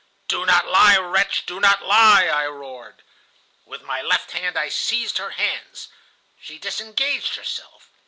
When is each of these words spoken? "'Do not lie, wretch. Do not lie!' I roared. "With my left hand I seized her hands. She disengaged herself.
"'Do 0.27 0.47
not 0.47 0.65
lie, 0.65 0.97
wretch. 0.97 1.45
Do 1.45 1.59
not 1.59 1.85
lie!' 1.85 2.25
I 2.27 2.47
roared. 2.47 3.03
"With 3.65 3.83
my 3.83 4.01
left 4.01 4.31
hand 4.31 4.57
I 4.57 4.67
seized 4.67 5.19
her 5.19 5.29
hands. 5.29 5.89
She 6.39 6.57
disengaged 6.57 7.35
herself. 7.35 7.91